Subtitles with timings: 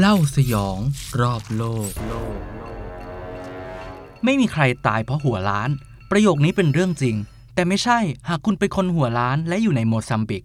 [0.00, 0.78] เล่าสยอง
[1.20, 1.90] รอบโลก
[4.24, 5.70] ไม่มีใครตายเพราะหัวล้าน
[6.10, 7.16] ประโยคนี้เป็นเรื่องจริง
[7.54, 10.44] แต่ไม่ใช่หากคุณเป็นคนหัวล้านและอยู่ในโมซัมบิก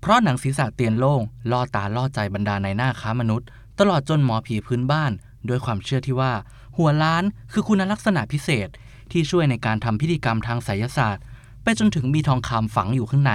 [0.00, 3.48] เพราะหนังศีรษะเตียนโล่งล่อตาล่อใจบรรดาในหน้าค้ามนุษย์
[3.78, 5.12] ตลอดจนหมอผีพื้นบ้าน
[5.48, 6.32] ด้วยความเชื่อที่ว่า
[6.76, 8.68] หัวล้านคือคุณลักษณะพิเศษ
[9.10, 11.24] ที่ช่วยในการทำพิธีกรรมทางไสยศาสตร์
[11.62, 13.34] ไปจนถึงมีทองคำฝังอยู่ข้างใน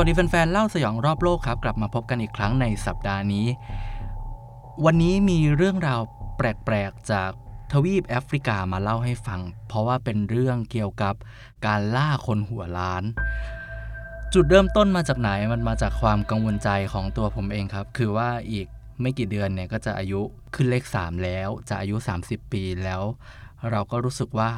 [0.00, 3.46] วัสดีแฟนๆ เล่าสยองรอบโลกครับ กลับมาพบกันอีกครั้งในสัปดาห์นี้
[4.84, 6.00] วันนี้มีเรื่องราว
[6.36, 7.30] แปลกๆ จาก
[7.72, 11.14] ทวีปแอฟริกามาเล่าให้ฟัง เพราะว่าเป็นเรื่องเกี่ยวกับ
[11.66, 13.02] การล่าคนหัวล้าน
[14.34, 18.66] จุดเริ่มต้นมาจากไหนมันมาจากความกังวลใจของตัวผมเองครับ คือว่าอีก
[19.00, 20.20] ไม่กี่เดือนเนี่ยก็จะอายุ
[20.54, 23.02] ขึ้นเลข 3 แล้ว จะอายุ 30 ปีแล้ว
[23.70, 24.50] เราก็รู้สึกว่า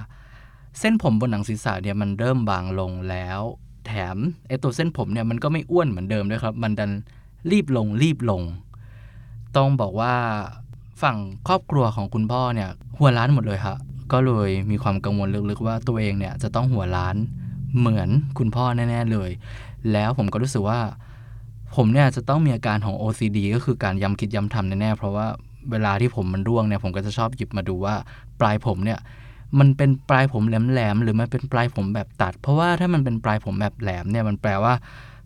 [0.79, 3.41] เส้นผมบนหนังศีรษะเนี่ยมันเริ่มบางลงแล้ว
[3.87, 4.16] แถม
[4.48, 6.91] ไอตัวเส้นผมเนี่ยมันก็ไม่อ้วนเหมือนเดิมด้วยครับ มันดัน
[7.51, 8.43] รีบลงรีบลง
[9.57, 10.15] ต้องบอกว่า
[11.02, 11.16] ฝั่ง
[11.49, 13.79] ครอบครัวของคุณพ่อเนี่ยหัวล้านหมดเลยครับ
[14.13, 17.16] ก็เลยมีความกังวลลึกๆว่าตัวเองเนี่ยจะต้องหัวล้าน
[17.79, 19.30] เหมือนคุณพ่อแน่ ๆเลย
[19.93, 20.80] แล้วผมก็รู้สึกว่า
[21.76, 25.26] ผมเนี่ยจะต้องมีอาการของ OCD ก็คือการย้ำคิดย้ำทำแน่ๆเพราะว่า
[25.71, 27.95] เวลาที่ผมมันร่วงเนี่ยผมก็จะชอบหยิบมาดูว่า
[28.41, 28.99] ปลายผมเนี่ย
[29.59, 34.74] มันเป็นปลายผมแหลมๆหรือมันเป็นปลายผมแบบตัด เพราะว่าถ้ามันเป็นปลายผมแบบแหลมเนี่ยมันแปลว่า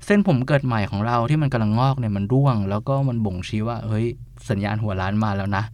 [0.04, 4.06] เส้นผมเกิดใหม่ของเราที่มันกำลังงอกเนี่ยมันร่วง แล้วก็มันบ่งชี้ว่าเฮ้ย
[4.48, 5.64] สัญญาณหัวล้านมาแล้วนะ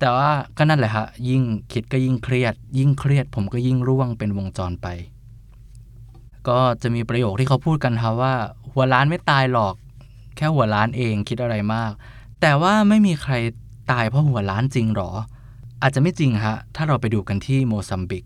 [0.00, 1.42] แต่ว่าก็นั่นแหละฮะยิ่ง
[1.72, 4.88] คิดก็ยิ่งเครียด ยิ่งเครียดผมก็ยิ่งร่วงเป็นวงจรไป
[6.48, 8.34] ก็จะมีประโยคที่เขาพูดกันครับว่า
[8.72, 9.74] หัวล้านไม่ตายหรอก
[10.36, 11.92] แค่หัวล้านเองคิดอะไรมาก
[12.40, 13.34] แต่ว่าไม่มีใคร
[13.90, 15.10] ตายเพราะหัวล้านจริงหรอ
[15.84, 18.24] อาจจะไม่จริงฮะ ถ้าเราไปดูกันที่โมซัมบิก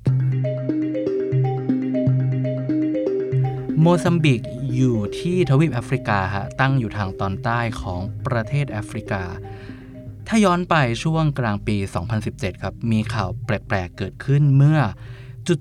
[3.81, 4.41] โมซัมบิก
[4.75, 9.23] อยู่ที่ทวีปแอฟริกาฮะ ตั้งอยู่ทางตอนใต้ของประเทศแอฟริกา
[10.29, 11.77] ถ้าย้อนไปช่วงกลางปี
[12.21, 14.81] 2017 ครับ มีข่าวแปลก ๆ เกิดขึ้นเมื่อ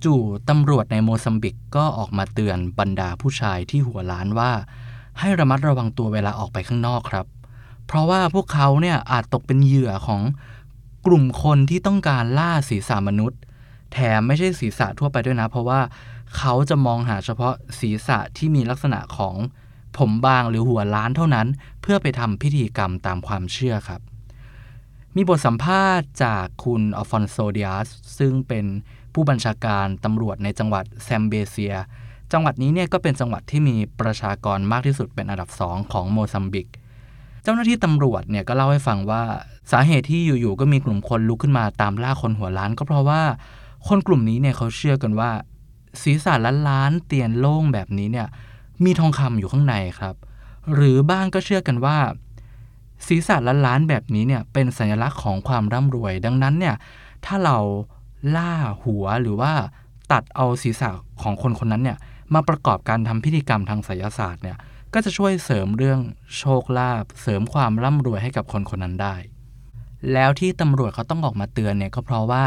[0.05, 4.51] จู่ๆตำรวจในโมซัมบิกก็ออกมาเตือนบรรดาผู้ชายที่หัวล้านว่า
[5.19, 7.25] ให้ระมัดระวังตัวเวลาออกไปข้างนอกครับ
[7.87, 10.21] เพราะว่าพวกเขาเนี่ยอาจตกเป็นเหยื่อของ
[11.05, 13.39] กลุ่มคนที่ต้องการล่าศีรษะมนุษย์
[13.93, 15.79] แถมไม่ใช่ศีรษะทั่วไปด้วยนะ เพราะว่า
[16.37, 19.35] เขาจะมองหาเฉพาะศีรษะที่มีลักษณะของ
[19.97, 21.47] ผมบางหรือหัวล้านเท่านั้น
[21.81, 24.01] เพื่อไปทำพิธีกรรมตามความเชื่อครับ
[25.15, 27.87] มีบทสัมภาษณ์จากคุณอฟอนโซเดียส
[28.17, 28.65] ซึ่งเป็น
[29.13, 31.75] ผู้บัญชาการตำรวจในจังหวัดแซมเบเซีย
[32.31, 39.23] จังหวัดนี้เนี่ยก็เป็นจังหวัดที่มีประชากรมากที่สุดเป็นอันดับสองของโมซัมบิกเจ้าหน้าที่ตำรวจเนี่ยก็เล่าให้ฟังว่า
[39.71, 43.21] สาเหตุที่อยู่ๆก็มีกลุ่มคนลุกขึ้นมาตามล่าคนหัวล้าน ก็เพราะว่า
[43.87, 45.31] คนกลุ่มนี้เนี่ยเขาเชื่อกันว่า
[46.01, 48.27] ศีรษะล้านล้านเตียนโล่งแบบนี้เนี่ย
[48.83, 50.15] มีทองคำอยู่ข้างในครับ
[50.73, 51.97] หรือบ้างก็เชื่อกันว่า
[53.07, 56.75] ศีรษะล้านล้านแบบนี้เนี่ยเป็นสัญลักษณ์ของความร่ำรวย ดังนั้นเนี่ย
[57.25, 57.57] ถ้าเรา
[58.35, 58.51] ล่า
[58.83, 59.53] หัวหรือว่า
[60.11, 60.89] ตัดเอาศีรษะ
[61.21, 61.97] ของคนคนนั้นเนี่ย
[62.33, 64.57] มาประกอบการทำพิธีกรรมทางไสยศาสตร์เนี่ย
[64.97, 65.99] ก็จะช่วยเสริมเรื่อง
[66.37, 69.15] โชคลาภเสริมความร่ำรวยให้กับคนคนนั้นได้
[70.13, 72.45] แล้วที่ตำรวจเขาต้องออกมาเตือนเนี่ยก็เพราะว่า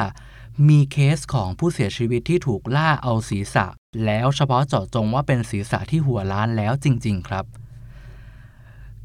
[0.69, 3.67] มีเคสของผู้เสียชีวิตที่ถูกล่าเอาศีรษะ
[4.05, 7.45] แล้วเฉพาะเจาะจงว่าเป็นศีรษะที่หัวล้านแล้วจริง ๆ ครับ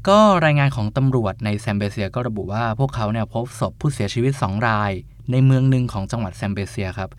[0.08, 4.92] ก็รายงานของตำรวจในแซมเบเซียก็ระบุว่าพวกเขาเนี่ยพบศพผู้เสียชีวิต 2 ราย
[5.30, 7.10] ในเมืองหนึ่งของจังหวัดแซมเบเซียครับ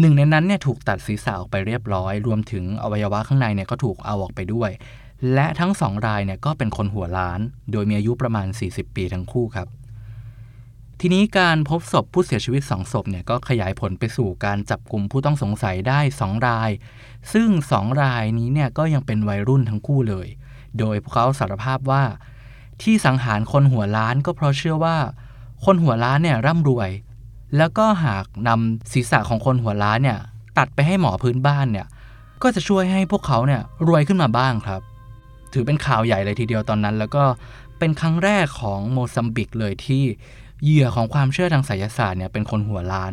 [0.00, 4.72] หนึ่งในนั้นเนี่ยถูกตัดศีรษะออกไปเรียบร้อย รวมถึงอวัยวะข้างในเนี่ยก็ถูกเอาออกไปด้วย
[5.34, 7.40] และทั้งสองรายเนี่ยก็เป็นคนหัวล้าน
[7.72, 9.68] โดยมีอายุประมาณ 40 ปีทั้งคู่ครับ
[11.00, 16.70] ทีนี้การพบศพผู้เสียชีวิต2ศพเนี่ยก็ขยายผลไปสู่การจับกลุ่มผู้ต้องสงสัยได้2ราย
[17.32, 20.28] ซึ่ง2รายนี้เนี่ยก็ยังเป็นวัยรุ่นทั้งคู่เลย
[20.78, 22.04] โดยพวกเขาสารภาพว่า
[22.82, 24.96] ที่สังหารคนหัวล้านก็เพราะเชื่อว่า
[25.64, 26.90] คนหัวล้านเนี่ยร่ำรวย
[27.56, 30.18] แล้วก็หากนำศีรษะของคนหัวล้านเนี่ย
[30.58, 31.86] ตัดไปให้หมอพื้นบ้านเนี่ย
[32.42, 34.82] ก็จะช่วยให้พวกเขาเนี่ยรวยขึ้นมาบ้างครับ
[35.54, 37.24] ถือเป็นข่าวใหญ่เลยทีเดียวตอนนั้น แล้วก็
[37.78, 40.02] เป็นครั้งแรกของโมซัมบิกเลยที่
[40.62, 43.12] เหยื่อของความเชื่อทางไสยศาสตร์เนี่ยเป็นคนหัวล้าน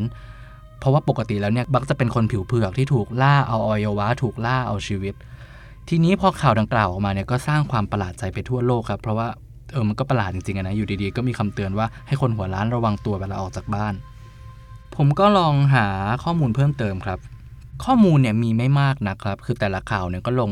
[0.79, 5.13] เพราะว่าปกติแล้วเนี่ยบักจะเป็นคนผิวเผือกที่ถูกล่าเอาอวัยวะถูกล่าเอาชีวิต
[5.89, 9.27] ทีนี้พอข่าวดังกล่าวออกมาเนี่ยก็สร้างความประหลาดใจไปทั่วโลกครับ เพราะว่า
[9.71, 13.93] เออมันก็ประหลาดจริงๆนะอยู่ดีๆ ก็มีคำเตือนว่าให้คนหัวล้านระวังตัวเวลาออกจากบ้าน
[14.95, 15.87] ผมก็ลองหา
[16.23, 17.19] ข้อมูลเพิ่มเติมครับ
[17.83, 20.51] ข้อมูลเนี่ยมีไม่มากนะครับ คือแต่ละข่าวเนี่ยก็ลง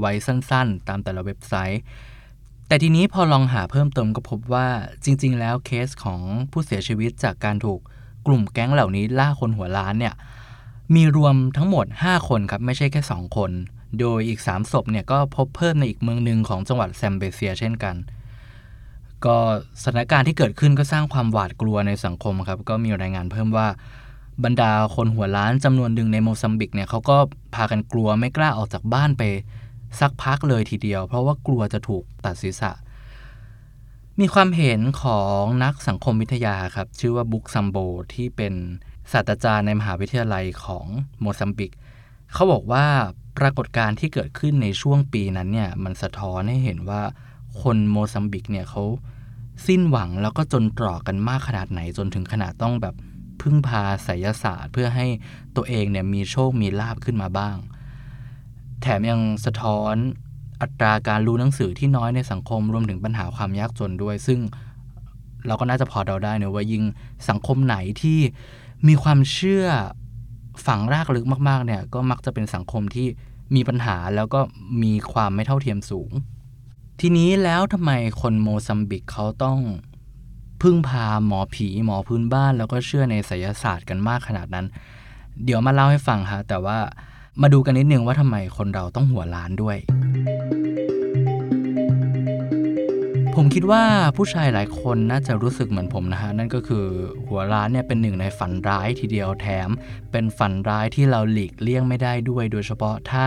[0.00, 1.82] ไว้สั้นๆ ตามแต่ละเว็บไซต์
[2.68, 4.68] แต่ทีนี้พอลองหาเพิ่มเติมก็พบว่า
[5.04, 6.20] จริง ๆ แล้วเคสของ
[6.52, 7.80] ผู้เสียชีวิตจากการถูก
[8.26, 10.14] กลุ่มแก๊งเหล่านี้ล่าคนหัวล้านเนี่ย
[10.94, 13.50] มีรวมทั้งหมด 5 คนครับ ไม่ใช่แค่ 2 คน
[14.00, 17.96] โดยอีก 3 ศพเนี่ยก็พบเพิ่มในอีกเมืองหนึ่งของจังหวัดแซมเบเซียเช่นกัน
[19.24, 19.36] ก็
[19.82, 23.66] สถานการณ์ที่เกิดขึ้นก็สร้างความหวาดกลัวในสังคมครับ ก็มีรายงานเพิ่มว่า
[24.44, 27.16] บรรดาคนหัวล้านจำนวนหนึ่งในโมซัมบิกเนี่ยเขาก็
[27.54, 29.22] พากันกลัวไม่กล้าออกจากบ้านไป
[30.00, 32.72] สักพักเลยทีเดียว เพราะว่ากลัวจะถูกตัดศีรษะ
[34.20, 37.76] มีความเห็นของนักสังคมวิทยาครับ ชื่อว่าบุกซัมโบ
[38.14, 38.54] ที่เป็น
[39.12, 40.86] ศาสตราจารย์ในมหาวิทยาลัยของ
[41.20, 41.72] โมซัมบิก
[42.32, 42.86] เขาบอกว่า
[43.38, 47.02] ปรากฏการณ์ที่เกิดขึ้นในช่วงปีนั้นเนี่ยมันสะท้อนให้เห็นว่า
[47.62, 48.82] คนโมซัมบิกเนี่ยเขา
[49.66, 52.94] สิ้นหวังแล้วก็จนตรอกกันมากขนาดไหนจนถึงขนาดต้องแบบ
[53.40, 55.06] พึ่งพาไสยศาสตร์ เพื่อให้
[55.56, 57.56] ตัวเองเนี่ยมีโชคมีลาภขึ้นมาบ้าง
[58.80, 59.94] แถมยังสะท้อน
[60.62, 64.40] อัตราการรู้หนังสือที่น้อยในสังคมรวมถึงปัญหาความยากจนด้วย ซึ่ง
[65.46, 66.84] เราก็น่าจะพอเดาได้นะว่ายิ่ง
[67.28, 68.18] สังคมไหนที่
[68.88, 69.66] มีความเชื่อ
[70.66, 73.06] ฝังรากลึกมากๆเนี่ยก็มักจะเป็นสังคมที่
[73.54, 74.40] มีปัญหาแล้วก็
[74.82, 76.10] มีความไม่เท่าเทียมสูง
[77.00, 77.90] ทีนี้แล้วทำไม
[78.20, 79.58] คนโมซัมบิกเขาต้อง
[80.62, 84.66] พึ่งพาหมอผีหมอพื้นบ้าน แล้วก็เชื่อในไสยศาสตร์กันมากขนาดนั้น
[85.44, 86.78] เดี๋ยวมาเล่าให้ฟังฮะแต่ว่า
[87.42, 89.76] มาดูกันนิดนึงว่าทำไมคนเราต้องหัวล้านด้วย
[93.34, 93.82] ผมคิดว่า
[94.16, 96.86] ผู้ชายหลายคนน่าจะรู้สึกเหมือนผมนะฮะ นั่นก็คือ
[97.26, 99.68] หัวล้านเนี่ยเป็นหนึ่งในฝันร้ายทีเดียวแถม
[100.10, 103.26] เป็นฝันร้ายที่เราหลีกเลี่ยงไม่ได้ด้วย โดยเฉพาะถ้า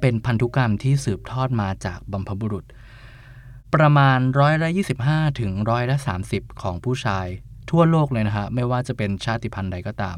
[0.00, 2.64] เป็นพันธุกรรมที่สืบทอดมาจากบัมพบุรุษ
[3.74, 4.68] ประมาณร้อยละ
[5.04, 5.96] 25 ถึงร้อยละ
[6.28, 7.26] 30 ของผู้ชาย
[7.70, 10.16] ทั่วโลกเลยนะฮะไม่ว่าจะเป็นชาติพันธุ์ใดก็ตาม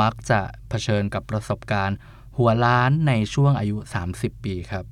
[0.00, 1.96] มักจะเผชิญกับประสบการณ์
[2.38, 3.76] หัวล้านในช่วงอายุ
[4.12, 4.84] 30 ปีครับ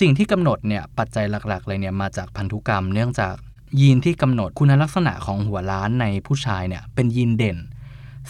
[0.00, 3.34] สิ่งที่กำหนดเนี่ยปัจจัยหลักๆ เลยเนี่ยมาจากพันธุกรรม เนื่องจาก
[3.80, 7.58] ยีนที่กำหนดคุณลักษณะของหัวล้านในผู้ชายเนี่ยเป็นยีนเด่น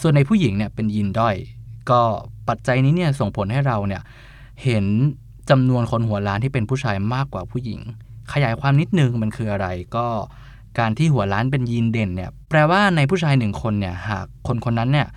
[0.01, 1.35] ส่วนในผู้หญิงเนี่ยเป็นยีนด้อย
[1.89, 2.01] ก็
[2.49, 4.01] ปัจจัยนี้เนี่ยส่งผลให้เราเนี่ย
[4.63, 4.85] เห็น
[5.49, 7.79] จำนวนคนหัวล้านที่เป็นผู้ชายมากกว่าผู้หญิง
[8.33, 10.07] ขยายความนิดนึงมันคืออะไรก็
[10.79, 15.07] การที่หัวล้านเป็นยีนเด่นเนี่ยแปลว่าในผู้ชายหนึ่งคนเนี่ยหากคนคนนั้นเนี่ย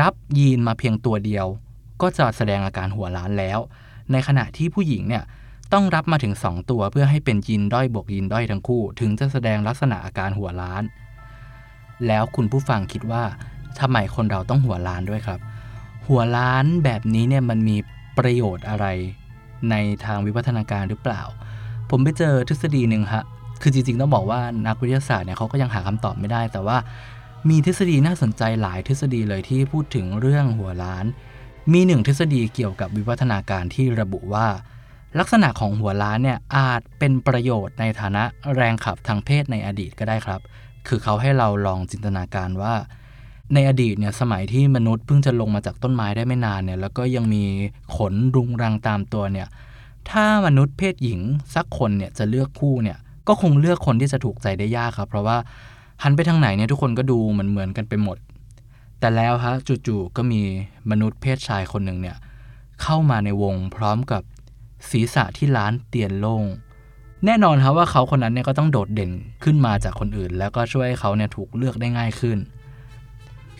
[0.00, 1.46] รับยีนมาเพียงตัวเดียว
[2.02, 3.58] ก็จะแสดงอาการหัวล้านแล้ว
[4.12, 5.24] ในขณะที่ผู้หญิงเนี่ย
[5.72, 10.82] ต้องรับมาถึง 2 ตัวเพื่อให้เป็นยีนด้อยบวกยีนด้อยทั้งคู่ ถึงจะแสดงลักษณะอาการหัวล้าน
[12.06, 13.24] แล้วคุณผู้ฟังคิดว่า
[13.80, 15.40] ทำไมคนเราต้องหัวล้านด้วยครับ
[16.08, 17.76] หัวล้านแบบนี้เนี่ยมันมี
[18.18, 18.86] ประโยชน์อะไร
[19.70, 19.74] ใน
[20.04, 21.22] ทางวิวัฒนาการหรือเปล่า
[21.96, 23.24] ผมไปเจอทฤษฎีหนึ่งฮะ
[23.62, 26.76] คือจริงๆ ต้องบอกว่านักวิทยาศาสตร์เนี่ยเขาก็ยังหาคำตอบไม่ได้ แต่ว่า
[27.48, 31.04] มีทฤษฎีน่าสนใจหลายทฤษฎีเลยที่พูดถึงเรื่องหัวล้าน
[31.72, 34.46] มีหนึ่งทฤษฎีเกี่ยวกับวิวัฒนาการที่ระบุว่า
[35.18, 38.24] ลักษณะของหัวล้านเนี่ยอาจเป็นประโยชน์ในฐานะ
[38.54, 40.40] แรงขับทางเพศในอดีตก็ได้ครับ
[40.88, 42.74] คือเขาให้เราลองจินตนาการว่า
[43.54, 47.44] ในอดีตเนี่ยสมัยที่มนุษย์เพิ่งจะลงมาจากต้นไม้ได้ไม่นานเนี่ยแล้วก็ยังมี
[47.96, 49.48] ขนรุงรังตามตัวเนี่ย
[50.10, 51.20] ถ้ามนุษย์เพศหญิง
[51.54, 52.98] สักคนเนี่ยจะเลือกคู่เนี่ย
[53.28, 55.36] ก็คงเลือกคนที่จะถูกใจได้ยากครับ เพราะว่า
[56.02, 58.18] หันไปทางไหนเนี่ยทุกคนก็ดูเหมือนเหมือนกันไปหมด
[59.00, 59.54] แต่แล้วฮะ
[59.86, 60.42] จู่ๆก็มี
[60.90, 62.16] มนุษย์เพศชายคนหนึ่งเนี่ย
[62.82, 64.22] เข้ามาในวงพร้อมกับ
[64.90, 66.44] ศีรษะที่ล้านเตียนโล่ง
[67.26, 69.10] แน่นอนครับว่าเขาคนนั้นเนี่ยก็ต้องโดดเด่น
[69.44, 72.38] ขึ้นมาจากคนอื่น แล้วก็ช่วยให้เขาเนี่ยถูกเลือกได้ง่ายขึ้น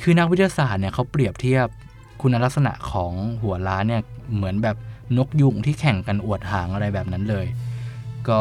[0.02, 1.67] คือนักวิทยาศาสตร์เนี่ยเขาเปรียบเทียบ
[2.20, 3.12] คุณลักษณะของ
[3.43, 4.02] หัวล้านเนี่ย
[4.35, 4.76] เหมือนแบบ
[5.19, 7.47] นกยุงที่แข่งกันอวดหางอะไรแบบนั้นเลย
[8.29, 8.41] ก็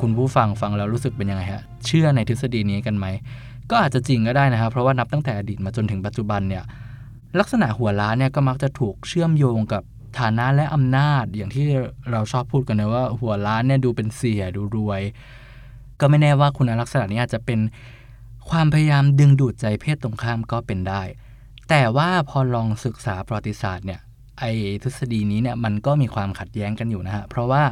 [0.00, 3.06] คุณผู้ฟังฟังแล้วรู้สึกเป็นยังไงฮะ เชื่อในทฤษฎีนี้กันไหม
[3.70, 6.64] ก็อาจจะจริงก็ได้นะครับ เพราะว่านับตั้งแต่อดีตมาจนถึงปัจจุบันเนี่ย
[7.38, 9.82] ลักษณะหัวล้านเนี่ยก็มักจะถูกเชื่อมโยงกับ
[10.18, 11.64] ฐานะและอำนาจอย่างที่
[12.10, 15.02] เราชอบพูดกันนะว่าหัวล้านเนี่ยดูเป็นเสียดูรวย
[16.00, 17.60] ก็ไม่แน่ว่าคุณลักษณะนี้อาจจะเป็น
[18.50, 21.02] ความพยายามดึงดูดใจเพศตรงข้ามก็เป็นได้
[21.68, 24.00] แต่ว่าพอลองศึกษาประวัติศาสตร์เนี่ย
[24.38, 24.50] ไอ้
[24.82, 27.62] ทฤษฎีนี้เนี่ยมันก็มีความขัดแย้งกันอยู่นะฮะ เพราะว่า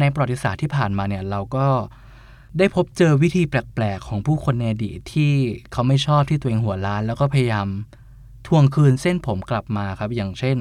[0.00, 1.66] ในประวัติศาสตร์ที่ผ่านมาเนี่ยเราก็
[2.58, 5.32] ได้พบเจอวิธีแปลก ๆ ของผู้คนในอดีตที่
[5.72, 7.66] เขาไม่ชอบที่ตัวเองหัวล้าน แล้วก็พยายาม
[8.46, 10.58] ทวงคืนเส้นผมกลับมาครับ อย่างเช่น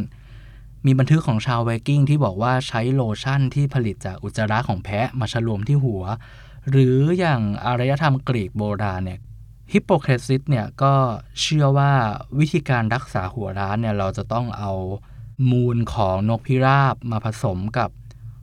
[0.86, 6.04] มีบันทึกของชาวไวกิ้งที่บอกว่าใช้โลชั่นที่ผลิตจากอุจจาระของแพะมาฉลวมที่หัว
[6.70, 9.20] หรืออย่างอารยธรรมกรีกโบราณเนี่ย
[9.74, 10.94] ฮิปโปเครซิสเนี่ยก็
[11.42, 11.92] เชื่อว่า
[12.40, 14.72] วิธีการรักษาหัวร้านเนี่ยเราจะต้องเอา
[15.52, 17.90] มูลของนกพิราบมาผสมกับ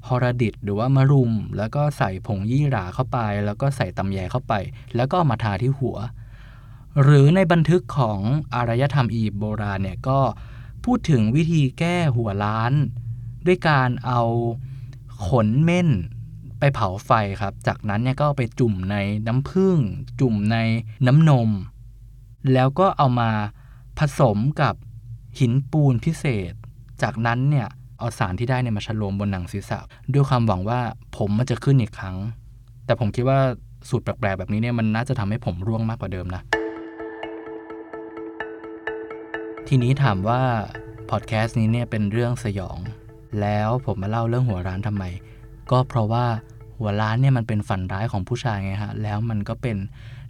[0.07, 4.55] ฮอรดิตหรือว่ามะรุม แล้วก็ใส่ผงยี่หราเข้าไป แล้วก็ใส่ตำแยเข้าไป
[4.97, 5.97] แล้วก็มาทาที่หัว
[7.03, 8.21] หรือในบันทึกของ
[8.55, 10.21] อารยธรรมอียิปต์โบราณเนี่ยก็
[10.85, 12.73] พูดถึงวิธีแก้หัวล้าน
[13.47, 14.23] ด้วยการเอา
[15.27, 15.89] ขนเม่น
[16.59, 17.11] ไปเผาไฟ
[17.41, 19.79] ครับ จากนั้นเนี่ยก็ไปจุ่มในน้ำผึ้ง
[20.21, 20.57] จุ่มใน
[21.07, 21.51] น้ำนม
[22.53, 23.31] แล้วก็เอามา
[23.99, 24.75] ผสมกับ
[25.39, 26.55] หินปูนพิเศษ
[27.03, 27.67] จากนั้นเนี่ย
[27.99, 29.79] เอาสารที่ได้เนี่ยมาฉโลมบนหนังศีรษะ
[30.15, 30.81] ด้วยความหวังว่า
[31.17, 32.17] ผมมันจะขึ้นอีกครั้ง
[32.87, 33.39] แต่ผมคิดว่า
[33.89, 36.43] สูตรแปลกๆแบบนี้เนี่ยมันน่าจะทำให้ผมร่วงมากกว่าเดิมนะ
[39.69, 40.41] ทีนี้ถามว่า
[41.11, 42.79] พอดแคสต์นี้เนี่ยเป็นเรื่องสยอง
[43.41, 45.05] แล้วผมมาเล่าเรื่องหัวร้านทำไม
[45.71, 46.25] ก็เพราะว่า
[46.79, 49.77] หัวร้านเนี่ยมันเป็นฝันร้ายของผู้ชายไงฮะ แล้วมันก็เป็น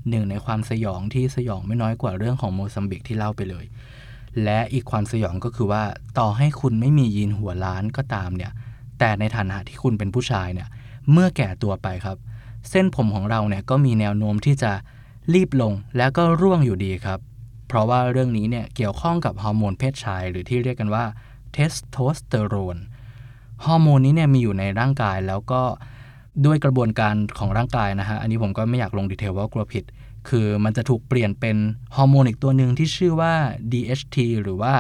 [0.08, 3.64] หนึ่งในความสยองที่สยองไม่น้อยกว่าเรื่องของโมซัมบิกที่เล่าไปเลย
[4.44, 5.82] และอีกความสยองก็คือว่า
[6.18, 8.52] ต่อให้คุณไม่มียีนหัวล้านก็ตามเนี่ย
[8.98, 10.68] แต่ในฐานะที่คุณเป็นผู้ชายเนี่ย
[11.12, 12.16] เมื่อแก่ตัวไปครับ
[12.70, 14.72] เส้นผมของเราเนี่ยก็มีแนวโน้มที่จะ
[15.34, 17.20] รีบลงแล้วก็ร่วงอยู่ดีครับ
[17.68, 21.04] เพราะว่าเรื่องนี้เนี่ยเกี่ยวข้องกับฮอร์โมนเพศชาย หรือที่เรียกกันว่า
[21.52, 22.76] เทสโทสเตอโรน
[23.64, 25.62] ฮอร์โมนนี้เนี่ยมีอยู่ในร่างกายแล้วก็
[26.46, 29.84] ด้วยกระบวนการของร่างกายนะฮะ อันนี้ผมก็ไม่อยากลง detail ว่ากลัวผิด
[30.28, 31.56] คือมันจะถูกเปลี่ยนเป็น
[31.96, 33.34] ฮอร์โมนอีกตัวหนึ่งที่ชื่อว่า
[33.72, 34.74] DHT หรือว่า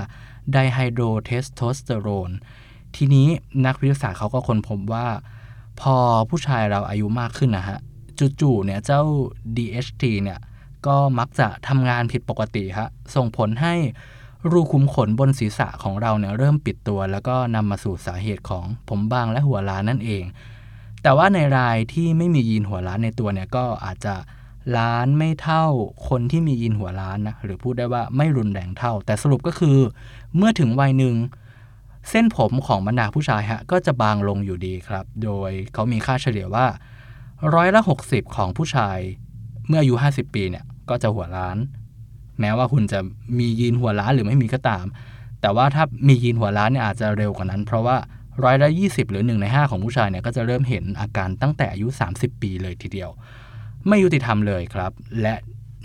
[0.52, 2.30] dihydrotestosterone
[2.96, 3.28] ทีนี้
[3.66, 5.06] นักวิทยาศาสตร์เขาก็ค้นพบว่า
[5.80, 5.96] พอ
[6.30, 7.78] ผู้ชายเราอายุมากขึ้นนะฮะ
[8.40, 9.02] จู่ๆเนี่ยเจ้า
[9.56, 10.38] DHT เนี่ย
[10.86, 13.74] ก็มักจะทำงานผิดปกติฮะ ส่งผลให้
[14.50, 20.24] รูขุมขนบนศีรษะของเราเนี่ยเริ่มปิดตัว แล้วก็นำมาสู่สาเหตุของผมบางและหัวล้านนั่นเอง
[21.02, 24.14] แต่ว่าในรายที่ไม่มียีนหัวล้านในตัวเนี่ยก็อาจจะ
[24.78, 25.64] ล้านไม่เท่า
[26.08, 29.78] คนที่มียีนหัวล้านนะหรือพูดได้ว่าไม่รุนแรงเท่า แต่สรุปก็คือ
[30.36, 31.14] เมื่อถึงวัยหนึ่ง
[32.10, 36.66] เส้นผมของบรรดาผู้ชายฮะก็จะบางลงอยู่ดีครับ โดยเขามีค่าเฉลี่ยว่า
[37.54, 38.98] ร้อยละ 60 ของผู้ชาย
[39.68, 41.56] เมื่ออายุ 50 ปีเนี่ยก็จะหัวล้าน
[42.40, 43.00] แม้ว่าคุณจะ
[43.38, 44.86] มียีนหัวล้านหรือไม่มีก็ตาม
[45.40, 47.96] แต่ว่าถ้ามียีนหัวล้านเนี่ยอาจจะเร็วกว่านั้น เพราะว่า
[48.44, 53.10] ร้อยละ 20 หรือ 1 ใน 5 ของผู้ชายเนี่ยก็จะเริ่มเห็นอาการตั้งแต่อายุ 30 ปีเลยทีเดียว
[53.88, 55.34] ไม่ยุติธรรมเลยครับ และ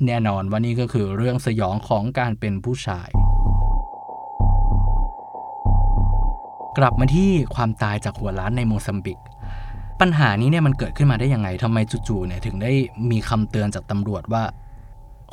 [0.05, 3.10] แน่นอนว่านี่ก็คือเรื่องสยองของการเป็นผู้ชาย
[6.77, 9.17] กลับมาที่ความตายจากหัวล้านในโมซัมบิก
[10.00, 11.77] ปัญหานี้เนี่ยมันเกิดขึ้นมาได้ยังไงทำไม
[12.08, 12.72] จู่ๆเนี่ยถึงได้
[13.12, 14.43] มีคำเตือนจากตำรวจว่า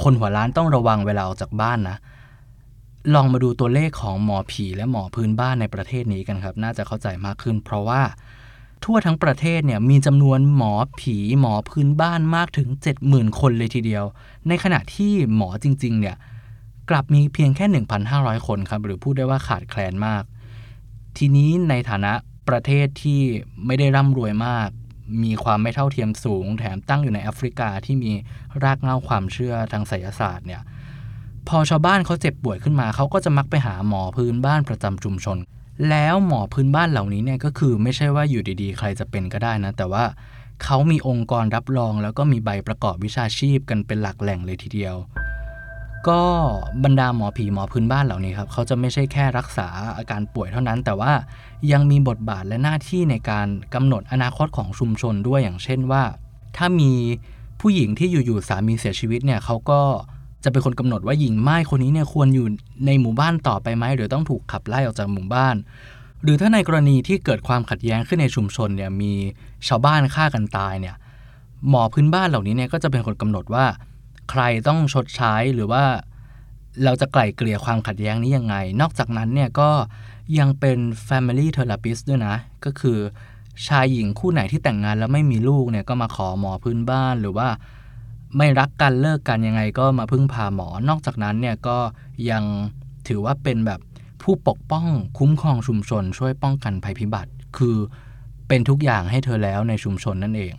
[0.02, 1.96] คนหัวล้านต้องระวังเวลาออกจากบ้านนะ
[3.14, 8.00] ลองมาดูตัวเลขของหมอผีและหมอพื้นบ้านในประเทศนี้กันครับ น่าจะเข้าใจมากขึ้น เพราะว่า
[8.84, 12.68] ทั่วทั้งประเทศเนี่ยมีจำนวนหมอผีหมอพื้นบ้านมากถึง
[13.04, 14.04] 70,000 คนเลยทีเดียว
[14.48, 16.16] ในขณะที่หมอจริงๆเนี่ย
[16.90, 17.66] กลับมีเพียงแค่
[18.06, 20.22] 1,500 คนครับ หรือพูดได้ว่าขาดแคลนมาก
[21.16, 22.12] ทีนี้ในฐานะ
[22.48, 23.20] ประเทศที่
[23.66, 24.68] ไม่ได้ร่ำรวยมาก
[25.22, 28.12] มีความไม่เท่าเทียมสูง แถมตั้งอยู่ในแอฟริกาที่มี
[28.62, 30.62] รากเหง้าความเชื่อทางไสยศาสตร์เนี่ย
[31.48, 35.38] พอชาวบ้านเขาเจ็บป่วยขึ้นมาเขาก็จะมักไปหาหมอพื้นบ้านประจำชุมชน
[35.90, 40.04] แล้วหมอพื้นบ้านเหล่านี้เนี่ยก็คือไม่ใช่ว่าอยู่ดีๆ ใครจะเป็นก็ได้นะ แต่ว่า
[40.64, 44.96] เขามีองค์กรรับรอง แล้วก็มีใบประกอบวิชาชีพกันเป็นหลักแหล่งเลยทีเดียว
[46.08, 46.22] ก็
[46.84, 51.12] บรรดาหมอผีหมอพื้นบ้านเหล่านี้ครับเขาจะไม่ใช่แค่รักษาอาการป่วยเท่านั้น แต่ว่า
[51.72, 56.02] ยังมีบทบาทและหน้าที่ในการกำหนดอนาคตของชุมชนด้วยอย่างเช่นว่า
[56.56, 56.92] ถ้ามี
[57.60, 59.80] ผู้หญิงที่อยู่ๆสามีเสียชีวิตเนี่ยเขาก็
[60.44, 62.46] จะเป็นคนกำหนดว่าหญิงไม้คนนี้เนี่ยควรอยู่
[62.86, 65.56] ในหมู่บ้านต่อไปไหมหรือต้องถูกขับไล่ออกจากหมู่บ้าน
[66.22, 69.12] หรือถ้าในกรณีที่เกิดความขัดแย้งขึ้นในชุมชนเนี่ยมี
[69.68, 70.96] ชาวบ้านฆ่ากันตายเนี่ย
[71.68, 73.64] หมอพื้นบ้านเหล่านี้เนี่ยก็จะเป็นคนกำหนดว่า
[74.30, 75.84] ใครต้องชดใช้หรือว่า
[76.84, 79.70] เราจะไกล่เกลี่ยความขัดแย้งนี้ยังไง นอกจากนั้นเนี่ยก็
[80.38, 80.78] ยังเป็น
[81.08, 82.98] family therapist ด้วยนะ ก็คือ
[83.66, 87.48] ชายหญิงคู่ไหนที่แต่งงานแล้วไม่มีลูกเนี่ยก็มาขอหมอพื้นบ้านหรือว่า
[88.36, 91.78] ไม่รักกันเลิกกันยังไงก็มาพึ่งพาหมอ นอกจากนั้นเนี่ยก็
[92.30, 92.44] ยัง
[93.08, 93.80] ถือว่าเป็นแบบ
[94.22, 94.86] ผู้ปกป้อง
[95.18, 97.76] คุ้มครองชุมชน ช่วยป้องกันภัยพิบัติ คือ
[98.48, 100.54] เป็นทุกอย่างให้เธอแล้วในชุมชนนั่นเอง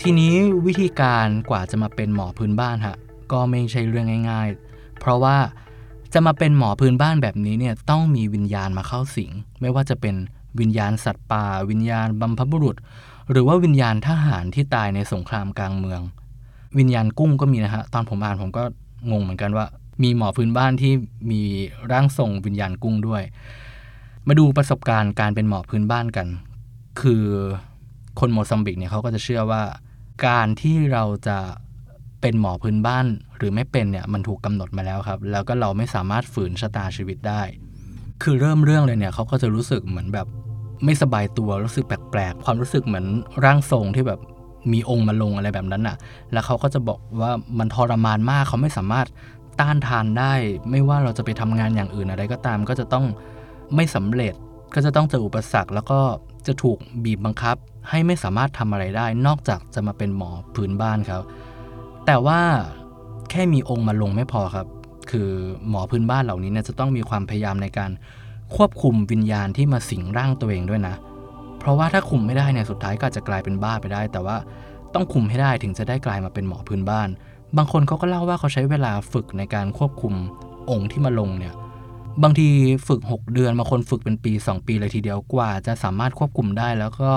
[0.00, 0.34] ทีนี้
[0.66, 2.96] วิธีการกว่าจะมาเป็นหมอพื้นบ้านฮะ
[3.32, 5.36] ก็ไม่ใช่เรื่องง่าย ๆ เพราะว่า
[6.12, 9.30] จะมาเป็นหมอพื้นบ้านแบบนี้เนี่ยต้องมีวิญญาณมาเข้าสิง
[9.60, 10.14] ไม่ว่าจะเป็น
[10.60, 12.76] วิญญาณสัตว์ป่า วิญญาณบัมพบุรุษ
[13.30, 16.00] หรือว่าวิญญาณทหารที่ตายในสงครามกลางเมือง
[16.78, 18.62] วิญญาณกุ้งก็มีนะฮะตอนผมอ่านผมก็
[19.10, 19.66] งงเหมือนกันว่า
[20.02, 20.92] มีหมอพื้นบ้านที่
[21.30, 21.42] มี
[21.92, 23.22] ร่างทรงวิญญาณกุ้งด้วย
[24.28, 26.26] มาดูประสบการณ์การเป็นหมอพื้นบ้านกัน
[27.00, 27.24] คือ
[28.20, 29.62] คนโมซัมบิกเนี่ยเขาก็จะเชื่อว่า
[30.26, 31.38] การที่เราจะ
[32.20, 33.06] เป็นหมอพื้นบ้าน
[33.36, 37.42] หรือไม่เป็นเนี่ยมันถูกกำหนดมาแล้วครับ แล้วก็เราไม่สามารถฝืนชะตาชีวิตได้
[38.22, 40.26] คือเริ่มเรื่องเลยเนี่ยเขาก็จะรู้สึกเหมือนแบบ
[40.84, 43.06] ไม่สบายตัวรู้สึกแปลกๆ ความรู้สึกเหมือน
[43.44, 44.20] ร่างทรงที่แบบ
[44.72, 45.96] มีองค์มาลงอะไรแบบนั้นน่ะ
[46.32, 49.06] แล้วเขาก็จะบอกว่ามันทรมานมากเขาไม่สามารถ
[49.60, 50.32] ต้านทานได้
[50.70, 53.04] ไม่ว่าเราจะไปทำงานอย่างอื่นอะไรก็ตาม ก็จะต้อง
[53.74, 54.34] ไม่สำเร็จ
[54.74, 56.00] ก็จะต้องเจออุปสรรค แล้วก็
[56.46, 57.56] จะถูกบีบบังคับ
[57.90, 61.22] ให้ไม่สามารถทำอะไรได้ นอกจากจะมาเป็นหมอพื้นบ้านครับ
[62.06, 62.40] แต่ว่า
[63.30, 64.66] แค่มีองค์มาลงไม่พอครับ
[65.10, 65.30] คคือ
[65.68, 67.90] หมอพื้นบ้านเหล่านี้เนี่ยจะต้องมีความพยายามในการ
[68.56, 70.94] ควบคุมวิญญาณที่มาสิงร่างตัวเองด้วยนะ
[71.58, 74.36] เพราะว่าถ้าคุมไม่ได้เนี่ยสุดท้ายก็จะกลายเป็นบ้าไปได้ แต่ว่า
[74.94, 77.08] ต้องคุมให้ได้ถึงจะได้กลายมาเป็นหมอพื้นบ้าน
[77.56, 80.14] บางคนเขาก็เล่าว่าเขาใช้เวลาฝึกในการควบคุม
[80.70, 81.54] องค์ที่มาลงเนี่ย
[82.22, 82.48] บางที
[82.88, 87.10] ฝึก 6 เดือนบางคนฝึกเป็นปี 2 ปีเลยทีเดียวกว่า จะสามารถควบคุมได้ แล้วก็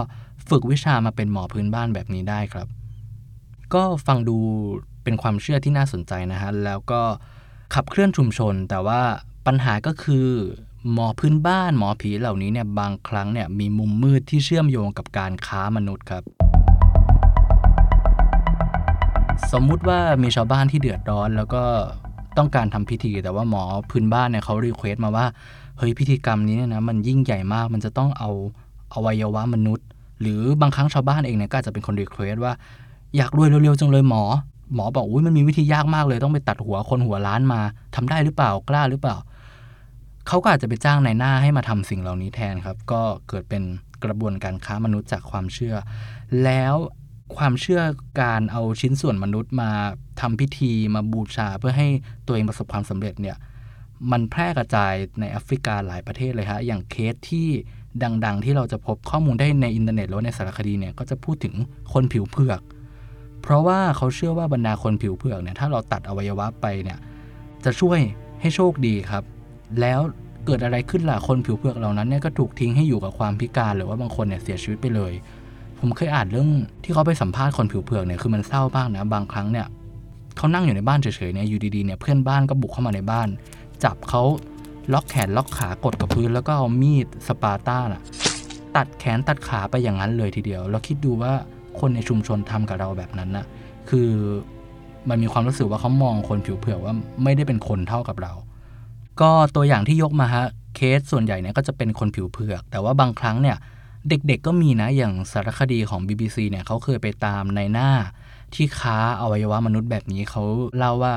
[0.50, 2.68] ฝึกวิชามาเป็นหมอพื้นบ้านแบบนี้ได้ครับ
[3.74, 4.38] ก็ฟังดู
[5.04, 7.02] เป็นความเชื่อที่น่าสนใจนะฮะแล้วก็
[7.74, 9.02] ขับเคลื่อนชุมชน แต่ว่า
[9.48, 10.28] ปัญหาก็คือ
[10.94, 16.24] หมอพื้นบ้านหมอผีเหล่านี้เนี่ยบางครั้งเนี่ยมีมุมมืดที่เชื่อมโยงกับการค้ามนุษย์ครับ
[19.52, 21.64] สมมุติว่ามีชาวบ้านที่เดือดร้อนแล้วก็
[22.38, 25.26] ต้องการทำพิธี แต่ว่าหมอพื้นบ้านเนี่ยเขา request มาว่า
[25.78, 28.30] เฮ้ยพิธีกรรมนี้เนี่ยนะมันยิ่งใหญ่มากมันจะต้องเอา
[28.94, 29.86] อวัยวะมนุษย์
[30.22, 32.54] หรือบางครั้งชาวบ้านเองเนี่ยก็อาจจะเป็นคน request ว่า
[33.18, 34.24] อยากรวยเร็วๆจังเลยหมอ
[34.76, 37.60] หมอบอกอุ้ยมันมีวิธียากมากเลยต้องไปตัดหัวคนหัวล้านมา
[37.96, 39.16] ทำได้หรือเปล่ากล้าหรือเปล่า
[40.28, 43.64] เขาก็อาจจะไปจ้างนายหน้าให้มาทำสิ่งเหล่านี้แทนครับ ก็เกิดเป็น
[44.04, 45.76] กระบวนการค้ามนุษย์จากความเชื่อ
[46.44, 46.76] แล้ว
[47.38, 47.82] ความเชื่อ
[48.22, 49.72] การเอาชิ้นส่วนมนุษย์มา
[50.22, 51.88] ทำพิธีมาบูชาเพื่อให้
[52.28, 53.38] ตัวเองประสบความสำเร็จเนี่ย
[54.12, 57.48] มันแพร่กระจายในแอฟริกาหลายประเทศเลยฮะอย่างเคสที่
[58.26, 61.54] ดัง ๆ ที่เราจะพบข้อมูลได้ในอินเทอร์เน็ตหรือในสารคดีเนี่ยก็จะพูดถึง
[61.94, 62.62] คนผิวเผือก
[63.42, 66.98] เพราะว่าเขาเชื่อว่าบรรดาคนผิวเผือกเนี่ยถ้าเราตัดอวัยวะไปเนี่ย
[67.66, 68.00] จะช่วย
[68.42, 69.24] ให้โชคดีครับ
[69.82, 70.00] แล้ว
[70.46, 75.14] เกิดอะไรขึ้นล่ะคนผิวเผือกเหล่านั้นเนี่ยก็ถูกทิ้งให้อยู่กับความพิการหรือว่าบางคนเนี่ยเสียชีวิตไปเลย
[75.80, 76.50] ผมเคยอ่านเรื่อง
[76.84, 79.68] ที่เขาไปสัมภาษณ์คนผิวเผือกเนี่ยคือมันเศร้ามากนะบางครั้งเนี่ย
[80.38, 83.28] เขานั่งอยู่ในบ้านเฉยๆเนี่ยอยู่ดีๆเนี่ยเพื่อนบ้านก็บุกเข้ามาในบ้าน
[83.84, 84.22] จับเขา
[84.94, 88.02] ล็อกแขนล็อกขากดกับพื้นแล้วก็เอามีดสปาร์ต้าน่ะ
[88.76, 91.32] ตัดแขนตัดขาไปอย่างนั้นเลยทีเดียวเราคิดดูว่า
[91.80, 93.46] คนในชุมชนทำกับเราแบบนั้นนะ
[93.90, 94.10] คือ
[95.10, 96.94] มันมีความรู้สึกว่าเขามองคนผิวเผือกว่า
[97.24, 98.34] ไม่ได้เป็นคนเท่ากับเรา
[99.22, 100.46] ก็ตัวอย่างที่ยกมาฮะ
[100.76, 103.58] เคสส่วนใหญ่เนี่ยก็จะเป็นคนผิวเผือก แต่ว่าบางครั้งเนี่ย
[104.10, 107.90] เด็กๆก็มีนะอย่างสารคดีของ BBC เนี่ยเขาเคยไปตามในหน้า
[108.56, 110.44] ที่ค้าอวัยวะมนุษย์แบบนี้เขา
[110.78, 111.14] เล่าว่า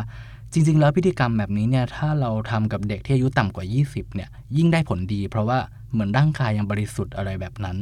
[0.53, 5.59] จริง ๆ แล้วพิธีกรรมแบบนี้เนี่ยถ้าเราทำกับเด็กที่อายุต่ำกว่า 20เนี่ยยิ่งได้ผลดี เพราะว่า
[5.93, 7.77] เหมือนร่างกายยังบริสุทธิ์อะไรแบบนั้น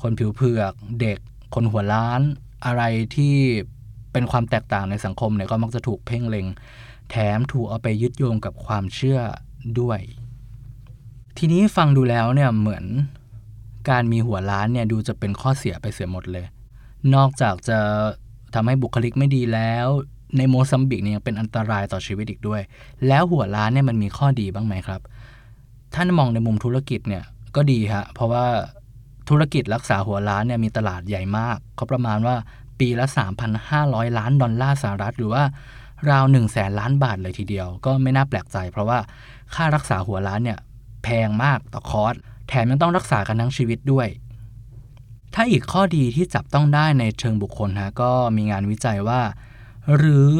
[0.00, 1.18] คนผิวเผือกเด็ก
[1.54, 2.20] คนหัวล้าน
[2.66, 2.82] อะไร
[3.14, 3.34] ที่
[4.12, 6.46] เป็นความแตกต่างในสังคมเนี่ยก็มักจะถูกเพ่งเล็ง
[7.10, 9.20] แถมถูกเอาไปยึดโยงกับความเชื่อ
[9.80, 10.00] ด้วย
[11.38, 12.84] ทีนี้ฟังดูแล้วเนี่ยเหมือน
[13.90, 16.46] การมีหัวล้านเนี่ยดูจะเป็นข้อเสียไปเสียหมดเลย
[17.14, 17.78] นอกจากจะ
[18.54, 19.86] ทำให้บุคลิกไม่ดีแล้ว
[20.36, 22.60] ในโมซัมบิกเนี่ยยังเป็นอันตรายต่อชีวิตอีกด้วย
[23.06, 25.00] แล้วหัวล้านเนี่ยมันมีข้อดีบ้างไหมครับ
[25.94, 27.24] ท่านมองในมุมธุรกิจเนี่ย
[27.56, 28.44] ก็ดีฮะเพราะว่า
[29.28, 32.36] ธุรกิจรักษาหัวล้านเนี่ยมีตลาดใหญ่มากเขาประมาณว่า
[32.80, 33.06] ปีละ
[33.62, 35.42] 3,500 ล้านดอลลาร์สหรัฐ หรือว่า
[36.10, 38.98] ราว1 0 0 0 0แสนล้านบาทเลยทีเดียว ก็ไม่น่าแปลกใจ เพราะว่า
[39.54, 40.58] ค่ารักษาหัวล้านเนี่ย
[41.04, 42.14] แพงมากต่อคอร์ส
[42.48, 44.08] แถมยังต้องรักษากันทั้งชีวิตด้วย
[45.34, 49.20] ถ้าอีกข้อดีที่จับต้องได้ในเชิงบุคคลฮะก็มีงานวิจัยว่า
[49.96, 50.32] หรือ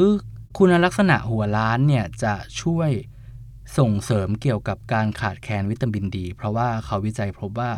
[0.57, 2.91] คุณลักษณะหัวล้านเนี่ยจะช่วย
[3.79, 7.71] ส่งเสริมเกี่ยวกับการขาดแคลนวิตามินดี เพราะว่าเขาวิจัยพบว่า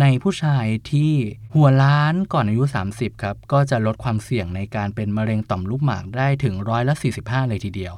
[0.00, 1.12] ในผู้ชายที่
[1.54, 7.94] หัวล้านก่อนอายุ 30 ครับ ก็จะลดความเสี่ยงในการเป็นมะเร็งต่อมลูกหมากได้ถึงร้อยละ 45 เลยทีเดียว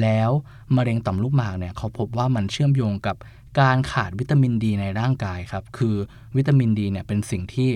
[0.00, 0.30] แล้ว
[0.76, 3.16] มะเร็งต่อมลูกหมากเนี่ยเขาพบว่ามันเชื่อมโยงกับ
[3.60, 5.96] การขาดวิตามินดีในร่างกายครับ คือ
[6.36, 7.70] วิตามินดีเนี่ยเป็นสิ่งที่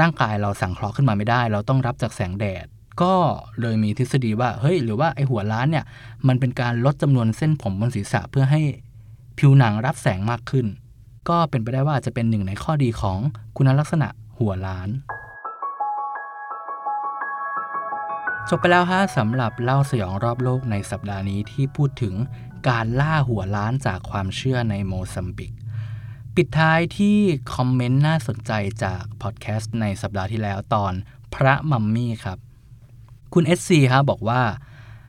[0.00, 2.66] ร่างกายเราสังเคราะห์ขึ้นมาไม่ได้ เราต้องรับจากแสงแดด
[3.02, 3.14] ก็
[3.60, 5.84] เลยมีทฤษฎีว่า เฮ้ย หรือว่าไอหัวล้านเนี่ย
[6.28, 8.62] มันเป็นการลดจำนวนเส้นผมบนศีรษะเพื่อให้
[9.38, 10.66] ผิวหนังรับแสงมากขึ้น
[11.28, 13.18] ก็เป็นไปได้ว่าจะเป็นหนึ่งในข้อดีของ
[13.56, 14.88] คุณลักษณะหัวล้าน
[18.48, 22.14] จบไปแล้วฮะสำหรับเล่าสยองรอบโลกในสัปดาห์นี้ที่พูดถึง
[22.68, 25.52] การล่าหัวล้านจากความเชื่อในโมซัมบิก
[26.34, 27.18] ปิดท้ายที่
[27.54, 28.52] คอมเมนต์น่าสนใจ
[28.84, 30.92] จากพอดแคสต์ในสัปดาห์ที่แล้วตอน
[31.34, 32.38] พระมัมมี่ครับ
[33.34, 34.42] คุณ SC ฮะบอกว่า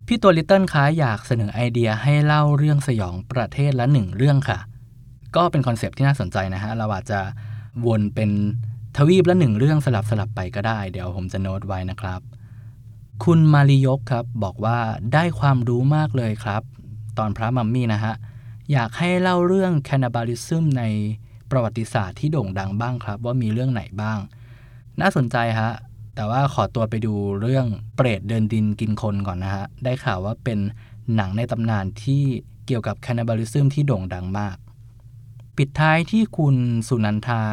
[0.08, 4.60] พี่ตัวลิตเติ้ลคะอยากเสนอไอเดียให้เล่าเรื่องสยองประเทศละหนึ่งเรื่องค่ะ
[5.36, 7.20] ก็เป็นคอนเซปที่น่าสนใจนะฮะ เราอาจจะ
[7.86, 8.30] วนเป็น
[8.98, 12.22] ทวีปละหนึ่งเรื่องสลับสลับไปก็ได้ เดี๋ยวผมจะโน้ตไว้นะครับ
[13.24, 14.78] คุณมาริยกครับบอกว่า
[15.14, 16.62] ได้ความรู้มากเลยครับ
[17.18, 18.14] ตอนพระมัมมี่นะฮะ
[18.72, 20.84] อยากให้เล่าเรื่องแคนาบาลิซึมใน
[21.52, 24.20] ประวัติศาสตร์ที่โด่งดังบ้างครับ ว่ามีเรื่องไหนบ้าง
[25.02, 25.72] น่าสนใจฮะ
[26.16, 27.66] แต่ว่าขอตัวไปดูเรื่อง
[27.96, 30.60] เปรตเดินดินกินคนก่อนนะฮะ ได้ข่าวว่าเป็น
[31.16, 32.22] หนังในตำนานที่
[32.66, 34.56] เกี่ยวกับแคนาบาลิซึมที่โด่งดังมาก
[35.64, 36.56] ปิดท้ายที่คุณ
[36.88, 37.44] สุนันทา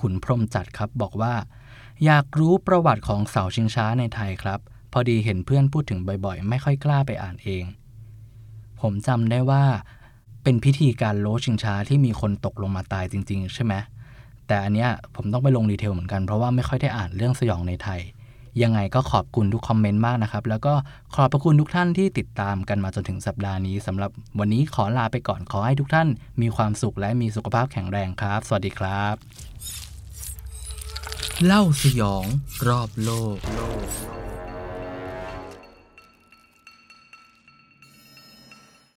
[0.00, 1.34] ขุนพรมจัดครับ บอกว่า
[2.04, 4.60] อยากรู้ประวัติของเสาชิงช้าในไทยครับ
[4.92, 7.64] พอดีเห็นเพื่อนพูดถึงบ่อยๆ ไม่ค่อยกล้าไปอ่านเอง
[8.80, 9.64] ผผมจำได้ว่า
[10.42, 13.74] เป็นพิธีการโลชิงช้าที่มีคนตกลงมาตายจริง ๆ ใช่ไหม
[14.46, 18.00] แต่อันเนี้ยผมต้องไปลงดีเทลเหมือนกันเพราะว่าไม่ค่อยได้อ่านเรื่องสยองในไทย
[18.62, 20.74] ยังไงก็ขอบคุณทุกคอมเมนต์มากนะครับ แล้วก็
[21.14, 26.08] ขอบพระคุณทุกท่านที่ติดตามกันมาจนถึงสัปดาห์นี้สำหรับวันนี้ขอลาไปก่อนขอให้ทุกท่าน
[26.40, 29.14] มีความสุขและมีสุขภาพแข็งแรงครับ สวัสดีครับ
[31.44, 32.24] เล่าสยอง
[32.66, 33.38] รอบโลก